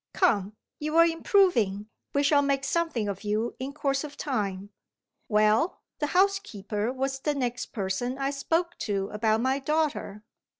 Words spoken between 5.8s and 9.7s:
the housekeeper was the next person I spoke to about my